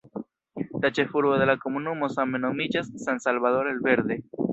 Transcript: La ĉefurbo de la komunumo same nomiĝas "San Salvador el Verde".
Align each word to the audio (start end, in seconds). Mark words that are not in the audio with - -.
La 0.85 0.89
ĉefurbo 0.99 1.35
de 1.41 1.47
la 1.49 1.55
komunumo 1.65 2.09
same 2.13 2.41
nomiĝas 2.45 2.89
"San 3.05 3.21
Salvador 3.27 3.71
el 3.73 3.83
Verde". 3.89 4.19